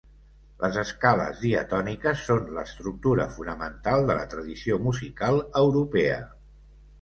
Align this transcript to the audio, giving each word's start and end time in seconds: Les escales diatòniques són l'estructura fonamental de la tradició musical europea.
Les 0.61 0.77
escales 0.83 1.35
diatòniques 1.41 2.23
són 2.29 2.49
l'estructura 2.55 3.27
fonamental 3.35 4.07
de 4.09 4.17
la 4.21 4.25
tradició 4.33 4.81
musical 4.87 5.39
europea. 5.63 6.19